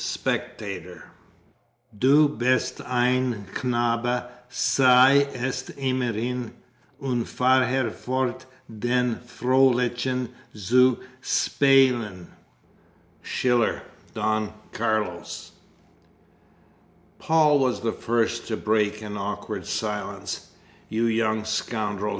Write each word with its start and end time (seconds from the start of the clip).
Spectator. 0.01 1.11
"Du 1.95 2.27
bist 2.27 2.81
ein 2.83 3.45
Knabe 3.53 4.29
sei 4.49 5.27
es 5.31 5.69
immerhin 5.77 6.53
Und 6.99 7.25
fahre 7.27 7.91
fort, 7.91 8.47
den 8.67 9.17
Fröhlichen 9.19 10.29
zu 10.55 10.97
spielen." 11.21 12.29
SCHILLER, 13.21 13.83
Don 14.15 14.51
Carlos. 14.71 15.51
Paul 17.19 17.59
was 17.59 17.79
the 17.81 17.91
first 17.93 18.47
to 18.47 18.57
break 18.57 19.03
a 19.03 19.07
very 19.07 19.17
awkward 19.19 19.67
silence. 19.67 20.47
"You 20.89 21.05
young 21.05 21.45
scoundrel!" 21.45 22.09